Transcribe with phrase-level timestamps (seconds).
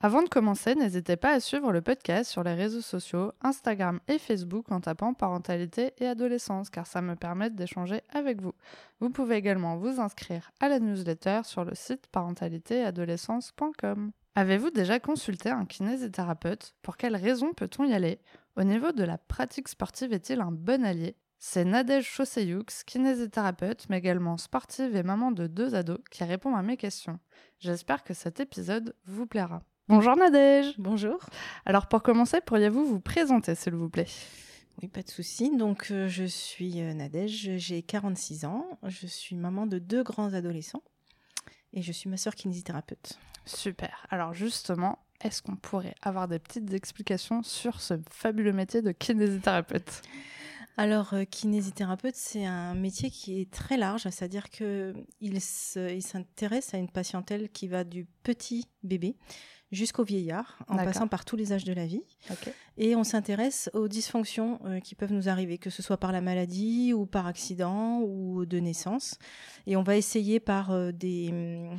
[0.00, 4.18] Avant de commencer, n'hésitez pas à suivre le podcast sur les réseaux sociaux, Instagram et
[4.18, 8.52] Facebook en tapant parentalité et adolescence car ça me permet d'échanger avec vous.
[9.00, 14.12] Vous pouvez également vous inscrire à la newsletter sur le site parentalitéadolescence.com.
[14.34, 16.74] Avez-vous déjà consulté un kinésithérapeute?
[16.82, 18.20] Pour quelles raisons peut-on y aller?
[18.56, 21.16] Au niveau de la pratique sportive est-il un bon allié?
[21.38, 26.62] C'est Nadège Chausseyoux, kinésithérapeute, mais également sportive et maman de deux ados, qui répond à
[26.62, 27.18] mes questions.
[27.60, 29.62] J'espère que cet épisode vous plaira.
[29.88, 31.20] Bonjour Nadège Bonjour
[31.64, 34.08] Alors pour commencer, pourriez-vous vous présenter s'il vous plaît?
[34.82, 35.56] Oui, pas de souci.
[35.56, 40.34] Donc euh, je suis euh, Nadège, j'ai 46 ans, je suis maman de deux grands
[40.34, 40.82] adolescents
[41.72, 43.16] et je suis ma sœur kinésithérapeute.
[43.44, 44.04] Super.
[44.10, 50.02] Alors justement, est-ce qu'on pourrait avoir des petites explications sur ce fabuleux métier de kinésithérapeute?
[50.78, 56.90] Alors, euh, kinésithérapeute, c'est un métier qui est très large, c'est-à-dire qu'il s'intéresse à une
[56.90, 59.16] patientèle qui va du petit bébé
[59.72, 62.04] jusqu'au vieillard, en passant par tous les âges de la vie.
[62.76, 66.20] Et on s'intéresse aux dysfonctions euh, qui peuvent nous arriver, que ce soit par la
[66.20, 69.18] maladie ou par accident ou de naissance.
[69.66, 71.78] Et on va essayer par euh, des hum,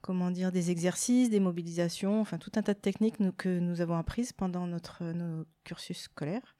[0.00, 3.96] comment dire des exercices, des mobilisations, enfin tout un tas de techniques que nous avons
[3.96, 5.02] apprises pendant notre
[5.62, 6.56] cursus scolaire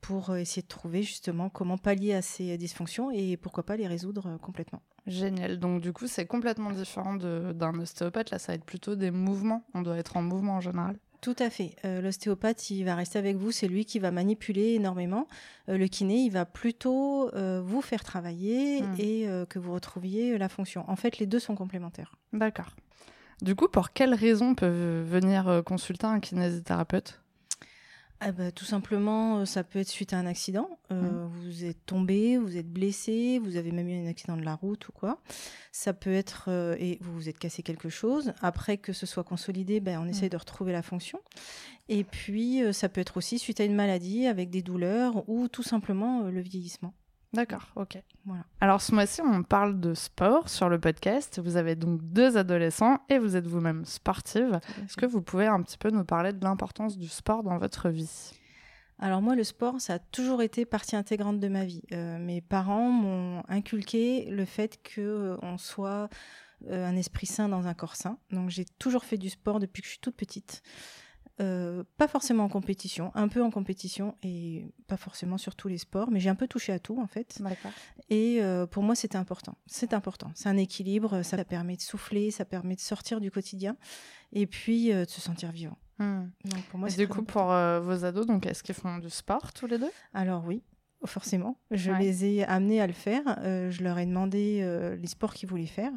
[0.00, 3.86] pour euh, essayer de trouver justement comment pallier à ces dysfonctions et pourquoi pas les
[3.86, 4.82] résoudre euh, complètement.
[5.06, 5.58] Génial.
[5.58, 8.30] Donc du coup, c'est complètement différent d'un ostéopathe.
[8.30, 9.64] Là, ça va être plutôt des mouvements.
[9.74, 10.98] On doit être en mouvement en général.
[11.20, 11.74] Tout à fait.
[11.84, 15.26] Euh, l'ostéopathe, il va rester avec vous, c'est lui qui va manipuler énormément.
[15.66, 18.94] le kiné, il va plutôt vous faire travailler hmm.
[18.98, 20.84] et que vous retrouviez la fonction.
[20.88, 22.14] En fait, les deux sont complémentaires.
[22.32, 22.76] D'accord.
[23.42, 27.20] Du coup, pour quelles raisons peut venir consulter un kinésithérapeute?
[28.20, 30.68] Ah bah, tout simplement, euh, ça peut être suite à un accident.
[30.90, 31.30] Euh, mmh.
[31.40, 34.88] Vous êtes tombé, vous êtes blessé, vous avez même eu un accident de la route
[34.88, 35.20] ou quoi.
[35.70, 38.32] Ça peut être euh, et vous vous êtes cassé quelque chose.
[38.40, 40.08] Après que ce soit consolidé, ben, on mmh.
[40.08, 41.20] essaye de retrouver la fonction.
[41.88, 45.62] Et puis ça peut être aussi suite à une maladie avec des douleurs ou tout
[45.62, 46.92] simplement le vieillissement.
[47.32, 48.02] D'accord, ok.
[48.24, 48.44] Voilà.
[48.60, 51.40] Alors ce mois-ci, on parle de sport sur le podcast.
[51.42, 54.60] Vous avez donc deux adolescents et vous êtes vous-même sportive.
[54.84, 57.90] Est-ce que vous pouvez un petit peu nous parler de l'importance du sport dans votre
[57.90, 58.32] vie?
[58.98, 61.82] Alors moi, le sport, ça a toujours été partie intégrante de ma vie.
[61.92, 66.08] Euh, mes parents m'ont inculqué le fait que euh, soit
[66.66, 68.18] euh, un esprit sain dans un corps sain.
[68.32, 70.62] Donc j'ai toujours fait du sport depuis que je suis toute petite.
[71.40, 75.78] Euh, pas forcément en compétition, un peu en compétition et pas forcément sur tous les
[75.78, 77.40] sports, mais j'ai un peu touché à tout en fait.
[78.10, 79.56] Et euh, pour moi, c'était important.
[79.66, 80.32] C'est important.
[80.34, 81.22] C'est un équilibre.
[81.22, 83.76] Ça permet de souffler, ça permet de sortir du quotidien
[84.32, 85.78] et puis euh, de se sentir vivant.
[85.98, 86.28] Hmm.
[86.70, 89.78] pour moi, du coup, pour vos ados, donc est-ce qu'ils font du sport tous les
[89.78, 89.90] deux?
[90.14, 90.62] Alors oui.
[91.04, 93.22] Forcément, je les ai amenés à le faire.
[93.44, 95.92] je leur ai demandé les sports qu'ils voulaient faire.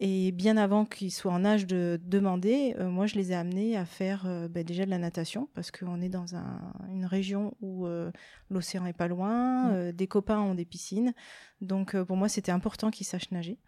[0.00, 3.76] Et bien avant qu'ils soient en âge de demander, euh, moi je les ai amenés
[3.76, 7.56] à faire euh, bah, déjà de la natation parce qu'on est dans un, une région
[7.60, 8.12] où euh,
[8.48, 9.92] l'océan est pas loin, mm.
[9.92, 11.14] des copains ont des piscines,
[11.60, 13.58] donc pour moi c'était important qu'ils sachent nager.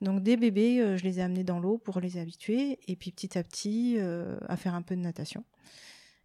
[0.00, 3.36] Donc des bébés, je les ai amenés dans l'eau pour les habituer et puis petit
[3.36, 3.98] à petit
[4.48, 5.44] à faire un peu de natation.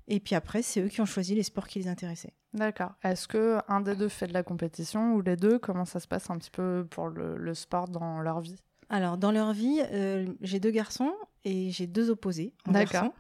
[0.08, 2.34] Et puis après, c'est eux qui ont choisi les sports qui les intéressaient.
[2.54, 2.94] D'accord.
[3.04, 5.58] Est-ce que un des deux fait de la compétition ou les deux?
[5.58, 8.62] Comment ça se passe un petit peu pour le, le sport dans leur vie?
[8.90, 11.14] Alors, dans leur vie, euh, j'ai deux garçons
[11.44, 12.54] et j'ai deux opposés.
[12.66, 13.14] D'accord.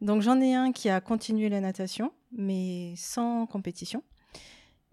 [0.00, 4.02] Donc, j'en ai un qui a continué la natation, mais sans compétition.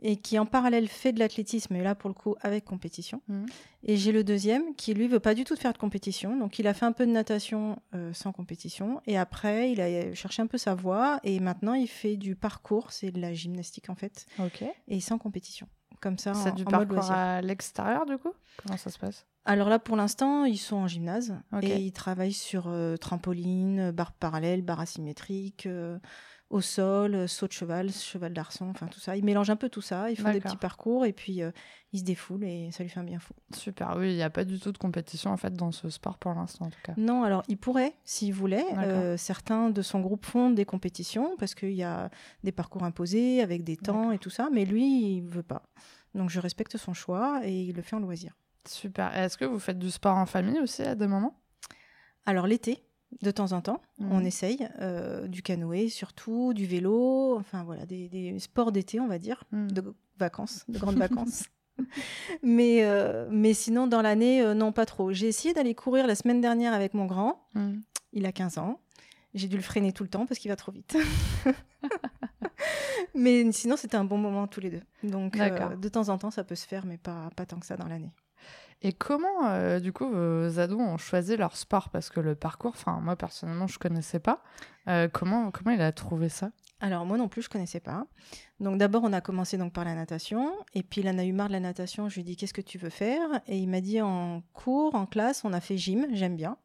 [0.01, 3.21] Et qui en parallèle fait de l'athlétisme, et là pour le coup avec compétition.
[3.27, 3.45] Mmh.
[3.83, 6.67] Et j'ai le deuxième qui lui veut pas du tout faire de compétition, donc il
[6.67, 10.47] a fait un peu de natation euh, sans compétition, et après il a cherché un
[10.47, 14.25] peu sa voie, et maintenant il fait du parcours, c'est de la gymnastique en fait,
[14.87, 15.67] et sans compétition.
[15.99, 18.31] Comme ça, c'est du parcours à l'extérieur du coup?
[18.63, 19.25] Comment ça se passe?
[19.45, 24.11] Alors là, pour l'instant, ils sont en gymnase et ils travaillent sur euh, trampoline, barre
[24.11, 25.97] parallèle, barre asymétrique, euh,
[26.49, 29.15] au sol, euh, saut de cheval, cheval d'arçon, enfin tout ça.
[29.15, 31.41] Ils mélangent un peu tout ça, ils font des petits parcours et puis
[31.93, 33.33] ils se défoulent et ça lui fait un bien fou.
[33.53, 36.17] Super, oui, il n'y a pas du tout de compétition en fait dans ce sport
[36.17, 36.93] pour l'instant en tout cas.
[36.97, 38.65] Non, alors il pourrait, s'il voulait.
[39.17, 42.11] certains de son groupe font des compétitions parce qu'il y a
[42.43, 45.63] des parcours imposés avec des temps et tout ça, mais lui, il veut pas.
[46.13, 48.35] Donc je respecte son choix et il le fait en loisir.
[48.67, 49.15] Super.
[49.15, 51.39] Est-ce que vous faites du sport en famille aussi à des moments?
[52.25, 52.83] Alors l'été,
[53.21, 54.11] de temps en temps, mhm.
[54.11, 59.17] on essaye euh, du canoë surtout, du vélo, enfin voilà, des, sports d'été, on va
[59.17, 59.71] dire, mhm.
[59.71, 61.45] de vacances, de grandes vacances.
[62.43, 65.11] mais, euh, mais sinon, dans l'année, euh, non, pas trop.
[65.11, 67.47] J'ai essayé d'aller courir la semaine dernière avec mon grand.
[67.53, 67.79] Hmm.
[68.13, 68.79] Il a 15 ans.
[69.33, 70.97] J'ai dû le freiner tout le temps parce qu'il va trop vite.
[73.15, 74.81] mais sinon, c'était un bon moment tous les deux.
[75.03, 77.65] Donc, euh, de temps en temps, ça peut se faire, mais pas, pas tant que
[77.65, 78.11] ça dans l'année.
[78.81, 81.89] Et comment, euh, du coup, vos ados ont choisi leur sport?
[81.89, 84.41] Parce que le parcours, enfin, moi, personnellement, je connaissais pas.
[84.87, 86.51] Euh, comment, comment il a trouvé ça?
[86.81, 88.05] Alors moi non plus, je connaissais pas.
[88.61, 91.31] Donc d'abord, on a commencé donc par la natation, et puis il en a eu
[91.33, 92.07] marre de la natation.
[92.09, 94.95] Je lui ai dit qu'est-ce que tu veux faire, et il m'a dit en cours,
[94.95, 96.57] en classe, on a fait gym, j'aime bien.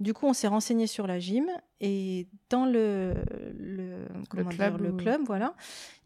[0.00, 1.46] Du coup, on s'est renseigné sur la gym,
[1.80, 3.14] et dans le
[3.58, 5.54] le, club dire, le ou- club, voilà,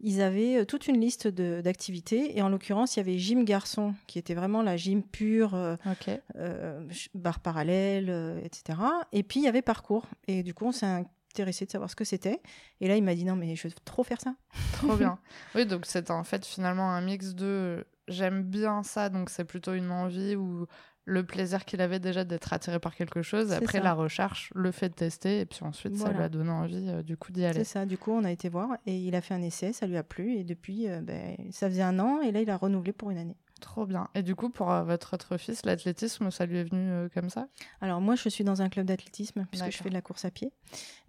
[0.01, 3.95] ils avaient euh, toute une liste d'activités, et en l'occurrence, il y avait gym garçon,
[4.07, 5.55] qui était vraiment la gym pure.
[5.55, 6.09] euh, Ok.
[6.37, 8.79] euh, barre parallèle, euh, etc.
[9.11, 10.05] Et puis il y avait parcours.
[10.27, 12.41] Et du coup, on s'est intéressé de savoir ce que c'était.
[12.81, 14.35] Et là, il m'a dit non, mais je veux trop faire ça.
[14.73, 15.19] Trop bien.
[15.55, 19.73] Oui, donc c'est en fait finalement un mix de j'aime bien ça, donc c'est plutôt
[19.73, 20.67] une envie ou
[21.07, 23.53] le plaisir qu'il avait déjà d'être attiré par quelque chose.
[23.53, 23.83] Après ça.
[23.83, 27.01] la recherche, le fait de tester, et puis ensuite ça lui a donné envie euh,
[27.01, 27.59] du coup d'y aller.
[27.59, 27.85] C'est ça.
[27.85, 30.03] Du coup, on a été voir et il a fait un essai, ça lui a
[30.03, 30.35] plu.
[30.35, 33.17] Et depuis, euh, ben, ça faisait un an et là, il a renouvelé pour une
[33.17, 33.37] année.
[33.59, 34.07] Trop bien.
[34.13, 37.29] Et du coup, pour euh, votre autre fils, l'athlétisme, ça lui est venu euh, comme
[37.29, 37.47] ça?
[37.81, 40.31] Alors moi, je suis dans un club d'athlétisme puisque je fais de la course à
[40.31, 40.51] pied.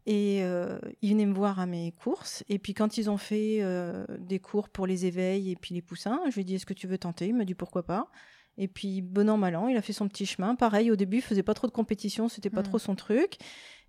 [0.07, 2.45] Et euh, ils venaient me voir à mes courses.
[2.49, 5.83] Et puis quand ils ont fait euh, des cours pour les éveils et puis les
[5.83, 7.27] poussins, je lui ai dit est-ce que tu veux tenter?
[7.27, 8.09] Il m'a dit pourquoi pas?
[8.57, 10.55] Et puis bon an mal an, il a fait son petit chemin.
[10.55, 12.65] Pareil, au début, il faisait pas trop de compétition, c'était pas Mm.
[12.65, 13.37] trop son truc.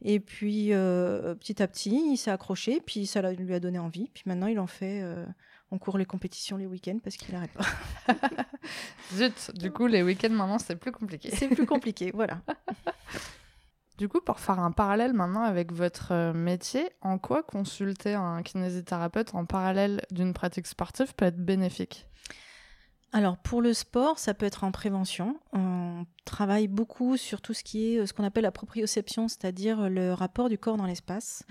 [0.02, 4.12] Et puis petit à petit, il s'est accroché, puis ça lui a donné envie.
[4.14, 5.04] Puis maintenant, il en fait.
[5.72, 7.66] On court les compétitions les week-ends parce qu'il n'arrête pas.
[9.14, 11.30] Zut Du coup, les week-ends maintenant, c'est plus compliqué.
[11.34, 12.42] C'est plus compliqué, voilà.
[14.00, 18.44] Du coup, pour faire un parallèle maintenant avec votre euh, métier, en quoi consulter un
[18.44, 22.08] kinésithérapeute en parallèle d'une pratique sportive peut être bénéfique?
[23.12, 25.40] Alors pour le sport, ça peut être en prévention.
[25.52, 29.90] On travaille beaucoup sur tout ce qui est euh, ce qu'on appelle la proprioception, c'est-à-dire
[29.90, 31.44] le rapport du corps dans l'espace.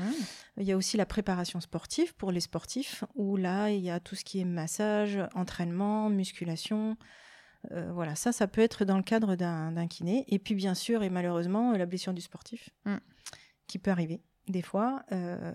[0.56, 3.98] Il y a aussi la préparation sportive pour les sportifs, où là, il y a
[3.98, 6.96] tout ce qui est massage, entraînement, musculation.
[7.72, 10.24] Euh, voilà, ça, ça peut être dans le cadre d'un kiné.
[10.28, 12.98] Et puis bien sûr, et malheureusement, la blessure du sportif, Mm.
[13.66, 15.02] qui peut arriver des fois.
[15.12, 15.52] Euh,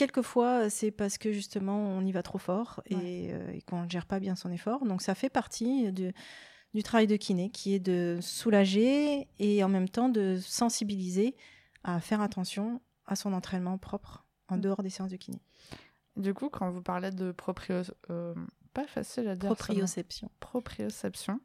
[0.00, 3.90] Quelquefois, c'est parce que justement, on y va trop fort et, euh, et qu'on ne
[3.90, 4.86] gère pas bien son effort.
[4.86, 6.12] Donc, ça fait partie de-
[6.72, 11.36] du travail de kiné, qui est de soulager et en même temps de sensibiliser
[11.84, 14.60] à faire attention à son entraînement propre en Mm.
[14.62, 15.42] dehors des séances de kiné.
[16.16, 17.82] Du coup, quand vous parlez de proprio...
[18.08, 18.34] euh,
[18.72, 19.48] pas facile à dire.
[19.54, 20.30] Proprioception.
[20.40, 21.40] proprioception,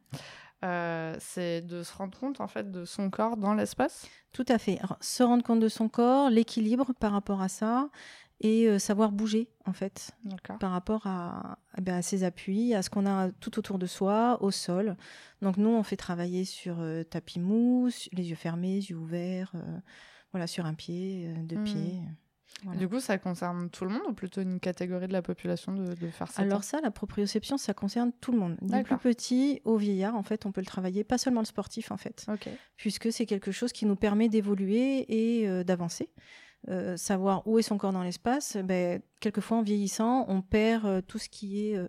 [0.64, 4.06] euh, c'est de se rendre compte en fait de son corps dans l'espace?
[4.32, 4.78] Tout à fait.
[4.78, 7.90] Alors, se rendre compte de son corps, l'équilibre par rapport à ça
[8.40, 10.10] et euh, savoir bouger en fait
[10.58, 13.86] par rapport à, eh ben, à ses appuis, à ce qu'on a tout autour de
[13.86, 14.96] soi, au sol.
[15.42, 19.78] Donc nous, on fait travailler sur euh, tapis mou, les yeux fermés, yeux ouverts, euh,
[20.32, 21.64] voilà, sur un pied, euh, deux Hmm.
[21.64, 22.00] pieds.
[22.62, 22.78] Voilà.
[22.78, 25.92] Du coup, ça concerne tout le monde ou plutôt une catégorie de la population de,
[25.94, 28.56] de faire ça Alors ça, la proprioception, ça concerne tout le monde.
[28.62, 31.90] Du plus petit au vieillard, en fait, on peut le travailler, pas seulement le sportif,
[31.90, 32.24] en fait.
[32.78, 35.04] Puisque c'est quelque chose qui nous permet d'évoluer
[35.40, 36.08] et euh, d'avancer.
[36.68, 41.00] Euh, savoir où est son corps dans l'espace, ben, quelquefois en vieillissant, on perd euh,
[41.00, 41.76] tout ce qui est...
[41.76, 41.86] euh,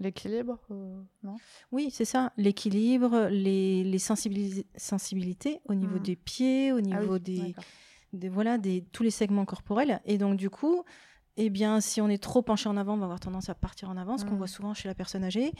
[0.00, 1.34] L'équilibre, euh, non?
[1.72, 6.02] Oui, c'est ça, l'équilibre, les, les sensibilis- sensibilités au niveau Mhm.
[6.02, 7.54] des pieds, au Ah niveau oui,
[8.12, 10.00] des, voilà, des, tous les segments corporels.
[10.04, 10.84] Et donc, du coup,
[11.36, 13.90] eh bien, si on est trop penché en avant, on va avoir tendance à partir
[13.90, 14.38] en avant, ce qu'on Mhm.
[14.38, 15.52] voit souvent chez la personne âgée.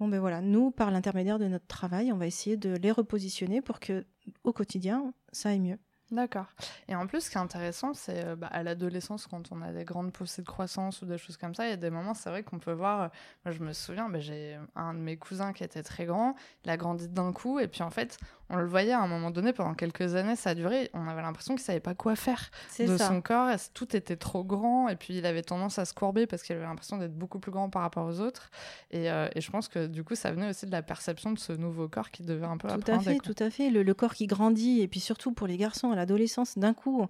[0.00, 3.60] Bon, ben voilà, nous, par l'intermédiaire de notre travail, on va essayer de les repositionner
[3.62, 4.04] pour que,
[4.42, 5.78] au quotidien, ça aille mieux.
[6.10, 6.46] D'accord.
[6.86, 9.72] Et en plus, ce qui est intéressant, c'est euh, bah, à l'adolescence, quand on a
[9.72, 12.12] des grandes poussées de croissance ou des choses comme ça, il y a des moments,
[12.14, 13.02] c'est vrai qu'on peut voir.
[13.04, 13.08] euh,
[13.44, 16.34] moi, je me souviens, bah, j'ai un de mes cousins qui était très grand,
[16.64, 18.18] il a grandi d'un coup, et puis en fait,
[18.50, 21.22] on le voyait à un moment donné, pendant quelques années, ça a duré, on avait
[21.22, 23.08] l'impression qu'il savait pas quoi faire C'est de ça.
[23.08, 26.26] son corps, et tout était trop grand, et puis il avait tendance à se courber
[26.26, 28.50] parce qu'il avait l'impression d'être beaucoup plus grand par rapport aux autres.
[28.90, 31.38] Et, euh, et je pense que du coup, ça venait aussi de la perception de
[31.38, 33.70] ce nouveau corps qui devait un peu Tout à fait, tout à fait.
[33.70, 37.02] Le, le corps qui grandit, et puis surtout pour les garçons à l'adolescence, d'un coup,
[37.02, 37.06] euh,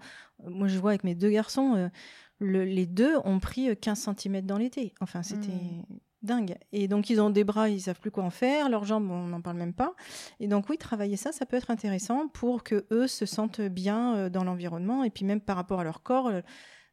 [0.50, 1.88] moi je vois avec mes deux garçons, euh,
[2.38, 4.94] le- les deux ont pris euh, 15 cm dans l'été.
[5.00, 5.82] Enfin, c'était Mm.
[6.24, 6.56] Dingue.
[6.72, 9.26] Et donc, ils ont des bras, ils savent plus quoi en faire, leurs jambes, on
[9.26, 9.94] n'en parle même pas.
[10.40, 14.16] Et donc, oui, travailler ça, ça peut être intéressant pour que eux se sentent bien
[14.16, 16.40] euh, dans l'environnement, et puis même par rapport à leur corps, euh,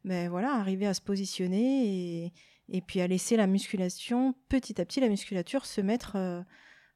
[0.04, 2.32] ben voilà, arriver à se positionner et,
[2.68, 6.16] et puis à laisser la musculation, petit à petit, la musculature se mettre.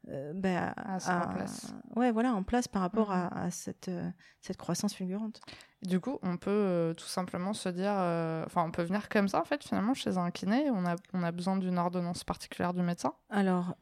[0.08, 1.74] Euh, ben, Ah, en place.
[1.96, 3.14] ouais, voilà, en place par rapport Mhm.
[3.32, 4.08] à, à cette, euh,
[4.40, 5.40] cette croissance fulgurante.
[5.82, 9.28] Du coup, on peut euh, tout simplement se dire, euh, enfin, on peut venir comme
[9.28, 10.70] ça en fait, finalement, chez un kiné.
[10.70, 13.12] On a, on a besoin d'une ordonnance particulière du médecin.
[13.30, 13.74] Alors,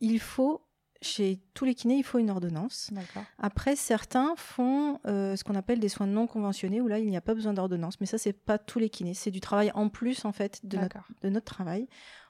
[0.00, 0.64] il faut,
[1.00, 2.90] chez tous les kinés, il faut une ordonnance.
[3.38, 7.20] Après, certains font ce qu'on appelle des soins non conventionnés, où là, il n'y a
[7.20, 8.00] pas besoin d'ordonnance.
[8.00, 9.14] Mais ça, c'est pas tous les kinés.
[9.14, 11.88] C'est du travail en plus, en fait, de notre, de notre travail.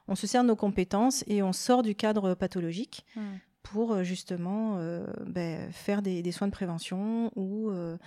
[0.09, 3.37] On se sert de nos compétences et on sort du cadre pathologique Hmm.
[3.63, 7.97] pour euh, justement euh, ben, faire des, des soins de prévention ou, euh,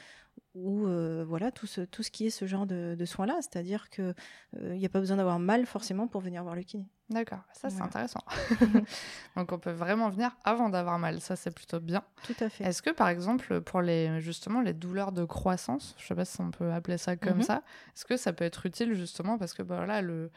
[0.55, 3.37] ou euh, voilà tout ce, tout ce qui est ce genre de, de soins-là.
[3.41, 4.15] C'est-à-dire qu'il
[4.61, 6.89] n'y a pas besoin d'avoir mal forcément pour venir voir le kiné.
[7.11, 7.41] D'accord.
[7.53, 7.87] Ça, c'est Voilà.
[7.87, 8.21] intéressant.
[9.37, 11.21] Donc, on peut vraiment venir avant d'avoir mal.
[11.21, 12.03] Ça, c'est plutôt bien.
[12.25, 12.65] Tout à fait.
[12.65, 16.41] Est-ce que, par exemple, pour les, justement les douleurs de croissance, je sais pas si
[16.41, 17.43] on peut appeler ça comme Mhm.
[17.43, 17.63] ça,
[17.95, 20.31] est-ce que ça peut être utile justement parce que bah, voilà, le,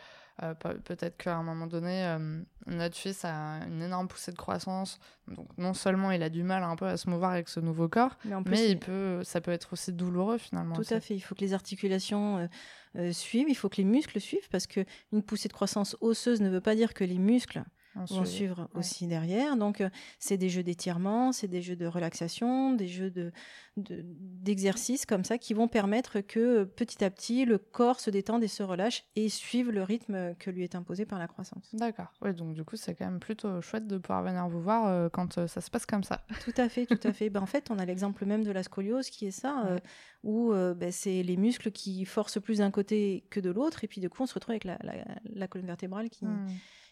[0.43, 4.37] euh, pe- peut-être qu'à un moment donné, euh, notre fils a une énorme poussée de
[4.37, 7.59] croissance, donc non seulement il a du mal un peu à se mouvoir avec ce
[7.61, 10.75] nouveau corps, Mais en plus, mais il- il peut, ça peut être aussi douloureux finalement.
[10.75, 11.15] Tout à fait.
[11.15, 12.49] Il faut que les articulations
[12.97, 16.41] euh, suivent, il faut que les muscles suivent, parce que une poussée de croissance osseuse
[16.41, 17.63] ne veut pas dire que les muscles
[17.95, 18.35] On vont suit.
[18.37, 18.79] suivre ouais.
[18.79, 19.55] aussi derrière.
[19.57, 23.31] Donc, euh, c'est des jeux d'étirement, c'est des jeux de relaxation, des jeux de
[23.77, 28.09] de- d'exercices comme ça qui vont permettre que euh, petit à petit le corps se
[28.09, 31.69] détende et se relâche et suive le rythme que lui est imposé par la croissance.
[31.73, 32.13] D'accord.
[32.21, 35.09] Oui, donc du coup, c'est quand même plutôt chouette de pouvoir venir vous voir euh,
[35.09, 36.25] quand euh, ça se passe comme ça.
[36.43, 37.29] Tout à fait, tout à fait.
[37.29, 39.79] Ben, en fait, on a l'exemple même de la scoliose qui est ça, euh,
[40.23, 43.99] où ben, c'est les muscles qui forcent plus d'un côté que de l'autre, et puis
[44.01, 46.47] du coup, on se retrouve avec la, la- la colonne vertébrale qui, Hmm.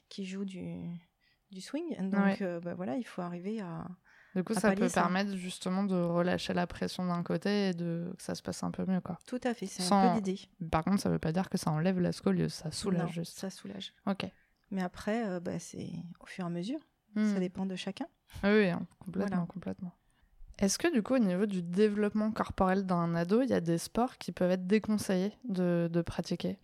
[0.09, 0.77] Qui joue du,
[1.51, 1.95] du swing.
[2.09, 2.37] Donc Ouais.
[2.41, 3.87] euh, ben, voilà, il faut arriver à...
[4.35, 5.01] Du coup, à ça peut ça.
[5.03, 8.71] permettre justement de relâcher la pression d'un côté et de que ça se passe un
[8.71, 9.19] peu mieux, quoi.
[9.27, 10.39] Tout à fait, c'est un Sans- peu l'idée.
[10.71, 13.37] Par contre, ça veut pas dire que ça enlève la scoliose, ça soulage Non, juste.
[13.37, 13.93] Ça soulage.
[14.07, 14.25] Ok.
[14.71, 16.79] Mais après, euh, ben, c'est au fur et à mesure.
[17.15, 17.31] Hmm.
[17.31, 18.07] Ça dépend de chacun.
[18.43, 19.45] Oui, oui, hein, complètement, Voilà.
[19.47, 19.91] complètement.
[20.57, 23.77] Est-ce que du coup, au niveau du développement corporel d'un ado, il y a des
[23.77, 26.57] sports qui peuvent être déconseillés de, de pratiquer?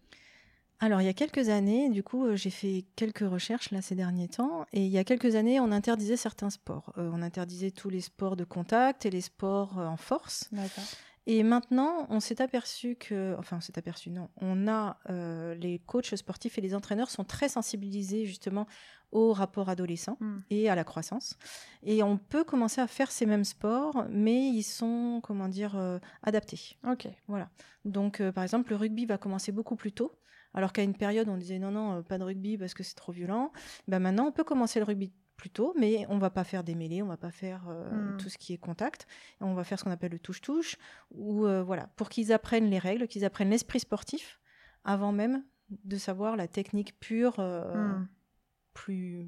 [0.82, 3.96] Alors, il y a quelques années, du coup, euh, j'ai fait quelques recherches là ces
[3.96, 6.94] derniers temps, et il y a quelques années, on interdisait certains sports.
[6.98, 10.50] Euh, on interdisait tous les sports de contact et les sports euh, en force.
[11.26, 15.80] Et maintenant, on s'est aperçu que, enfin, on s'est aperçu, non, on a euh, les
[15.80, 18.66] coachs sportifs et les entraîneurs sont très sensibilisés justement
[19.12, 20.40] au rapport adolescent Hmm.
[20.50, 21.38] et à la croissance.
[21.84, 26.00] Et on peut commencer à faire ces mêmes sports, mais ils sont, comment dire, euh,
[26.24, 26.78] adaptés.
[26.88, 27.08] Ok.
[27.86, 30.14] Donc, euh, par exemple, le rugby va commencer beaucoup plus tôt.
[30.54, 32.96] Alors qu'à une période, on disait non, non, euh, pas de rugby parce que c'est
[32.96, 33.52] trop violent.
[33.88, 36.76] Ben maintenant, on peut commencer le rugby plus tôt, mais on va pas faire des
[36.76, 38.18] mêlées, on va pas faire euh, Mm.
[38.18, 39.08] tout ce qui est contact.
[39.40, 40.76] On va faire ce qu'on appelle le touche-touche,
[41.12, 44.40] ou euh, voilà, pour qu'ils apprennent les règles, qu'ils apprennent l'esprit sportif
[44.84, 45.46] avant même
[45.86, 48.08] de savoir la technique pure euh, Hmm.
[48.74, 49.28] plus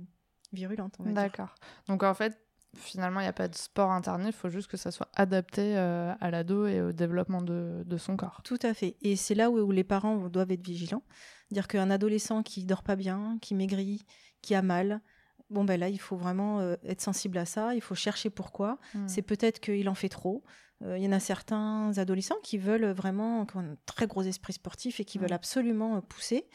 [0.54, 0.96] virulente.
[1.00, 1.56] D'accord.
[1.88, 2.41] Donc en fait,
[2.76, 5.78] finalement, il n'y a pas de sport interdit, il faut juste que ça soit adapté
[5.78, 8.42] euh, à l'ado et au développement de, de son corps.
[8.44, 8.96] Tout à fait.
[9.02, 11.04] Et c'est là où, où les parents doivent être vigilants.
[11.52, 14.06] Dire qu'un adolescent qui dort pas bien, qui maigrit,
[14.42, 15.02] qui a mal,
[15.50, 17.76] bon ben là, il faut vraiment euh, être sensible à ça.
[17.76, 18.80] Il faut chercher pourquoi.
[18.94, 19.08] Hmm.
[19.08, 20.44] C'est peut-être qu'il en fait trop.
[20.84, 24.24] Euh, Il y en a certains adolescents qui veulent vraiment, qui ont un très gros
[24.24, 26.48] esprit sportif et qui veulent absolument euh, pousser.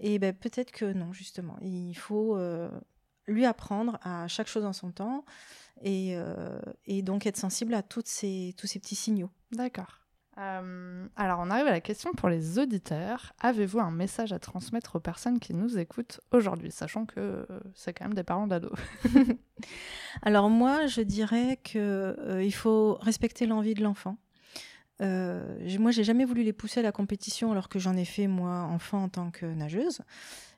[0.00, 1.56] Et ben peut-être que non, justement.
[1.60, 2.38] Il faut
[3.26, 5.24] lui apprendre à chaque chose en son temps
[5.84, 9.30] et, euh, et donc être sensible à toutes ces, tous ces petits signaux.
[9.52, 10.00] D'accord.
[10.36, 13.34] Euh, alors, on arrive à la question pour les auditeurs.
[13.38, 17.92] Avez-vous un message à transmettre aux personnes qui nous écoutent aujourd'hui, sachant que euh, c'est
[17.92, 18.72] quand même des parents d'ados?
[20.22, 21.78] Alors moi, je dirais que
[22.18, 24.16] euh, faut respecter l'envie de l'enfant.
[25.00, 28.62] Moi, j'ai jamais voulu les pousser à la compétition alors que j'en ai fait moi
[28.62, 30.00] enfant en tant que nageuse,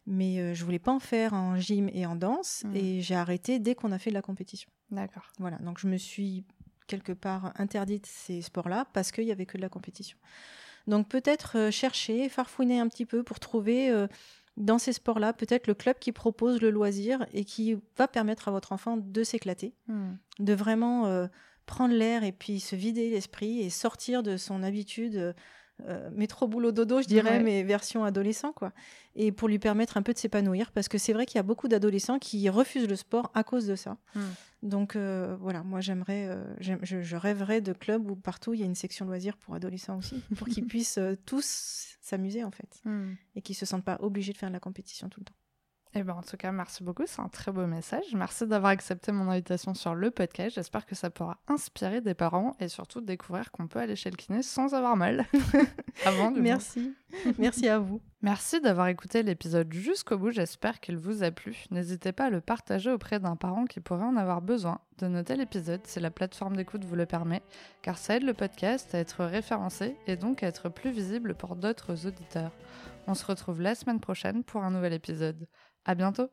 [0.07, 2.77] mais je voulais pas en faire en gym et en danse Mhm.
[2.77, 4.71] et j'ai arrêté dès qu'on a fait de la compétition.
[4.91, 5.31] D'accord.
[5.39, 6.45] Voilà, donc je me suis
[6.87, 10.17] quelque part interdite ces sports-là parce qu'il y avait que de la compétition.
[10.87, 14.07] Donc peut-être euh, chercher, farfouiner un petit peu pour trouver euh,
[14.57, 18.51] dans ces sports-là peut-être le club qui propose le loisir et qui va permettre à
[18.53, 20.15] votre enfant de s'éclater Hmm.
[20.39, 21.27] de vraiment euh,
[21.67, 25.35] prendre l'air et puis se vider l'esprit et sortir de son habitude
[25.85, 27.43] euh, métro boulot dodo je dirais Ouais.
[27.43, 28.73] mais version adolescent quoi
[29.15, 31.43] et pour lui permettre un peu de s'épanouir parce que c'est vrai qu'il y a
[31.43, 34.21] beaucoup d'adolescents qui refusent le sport à cause de ça Mm.
[34.63, 38.61] donc euh, voilà moi j'aimerais euh, j'aime- je, je rêverais de clubs où partout il
[38.61, 42.51] y a une section loisirs pour adolescents aussi pour qu'ils puissent euh, tous s'amuser en
[42.51, 43.13] fait Hmm.
[43.35, 45.35] et qu'ils se sentent pas obligés de faire de la compétition tout le temps
[45.99, 47.05] Eh ben, en tout cas, merci beaucoup.
[47.07, 48.05] C'est un très beau message.
[48.15, 50.55] Merci d'avoir accepté mon invitation sur le podcast.
[50.55, 54.17] J'espère que ça pourra inspirer des parents et surtout découvrir qu'on peut aller chez le
[54.17, 55.25] kiné sans avoir mal.
[56.05, 56.51] Avant, du moins.
[56.51, 56.93] merci
[57.39, 61.65] merci à vous Merci d'avoir écouté l'épisode jusqu'au bout, j'espère qu'il vous a plu.
[61.71, 64.81] N'hésitez pas à le partager auprès d'un parent qui pourrait en avoir besoin.
[64.99, 67.43] De noter l'épisode si la plateforme d'écoute vous le permet,
[67.83, 71.55] car ça aide le podcast à être référencé et donc à être plus visible pour
[71.57, 72.51] d'autres auditeurs.
[73.07, 75.47] On se retrouve la semaine prochaine pour un nouvel épisode.
[75.87, 76.31] À bientôt!